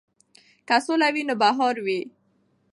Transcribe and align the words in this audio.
که 0.67 0.75
سوله 0.85 1.07
وي 1.13 1.21
نو 1.27 1.35
بهار 1.41 1.75
وي. 1.85 2.01